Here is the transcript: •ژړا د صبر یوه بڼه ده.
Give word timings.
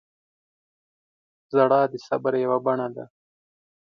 •ژړا 1.51 1.81
د 1.91 1.93
صبر 2.07 2.33
یوه 2.43 2.57
بڼه 2.65 2.87
ده. 2.95 3.05